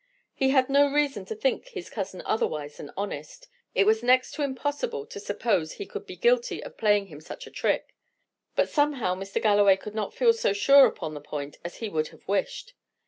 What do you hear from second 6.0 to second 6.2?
be